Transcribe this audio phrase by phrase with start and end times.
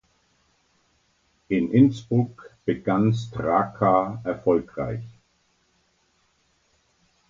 [1.49, 5.05] In Innsbruck begann Straka erfolgreich.